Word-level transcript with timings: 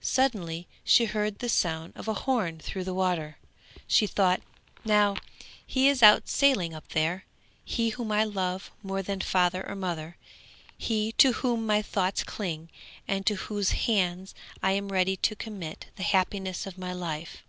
Suddenly 0.00 0.66
she 0.82 1.04
heard 1.04 1.38
the 1.38 1.48
sound 1.48 1.92
of 1.94 2.08
a 2.08 2.14
horn 2.14 2.58
through 2.58 2.82
the 2.82 2.92
water, 2.92 3.38
and 3.72 3.82
she 3.86 4.08
thought, 4.08 4.42
'Now 4.84 5.14
he 5.64 5.86
is 5.88 6.02
out 6.02 6.28
sailing 6.28 6.74
up 6.74 6.88
there; 6.88 7.24
he 7.64 7.90
whom 7.90 8.10
I 8.10 8.24
love 8.24 8.72
more 8.82 9.00
than 9.00 9.20
father 9.20 9.64
or 9.64 9.76
mother, 9.76 10.16
he 10.76 11.12
to 11.18 11.34
whom 11.34 11.66
my 11.66 11.82
thoughts 11.82 12.24
cling 12.24 12.68
and 13.06 13.24
to 13.26 13.36
whose 13.36 13.70
hands 13.86 14.34
I 14.60 14.72
am 14.72 14.88
ready 14.88 15.16
to 15.18 15.36
commit 15.36 15.86
the 15.94 16.02
happiness 16.02 16.66
of 16.66 16.76
my 16.78 16.92
life. 16.92 17.44